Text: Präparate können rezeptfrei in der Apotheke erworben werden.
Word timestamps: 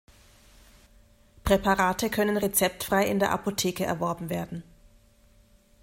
Präparate 1.43 2.09
können 2.09 2.35
rezeptfrei 2.35 3.05
in 3.05 3.19
der 3.19 3.29
Apotheke 3.29 3.83
erworben 3.85 4.31
werden. 4.31 4.63